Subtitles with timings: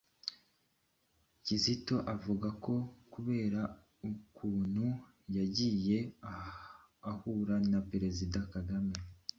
[1.45, 2.73] Kizito avuga ko
[3.13, 3.61] kubera
[4.09, 4.85] ukuntu
[5.35, 5.97] yagiye
[7.11, 8.95] ahura na Perezida Kagame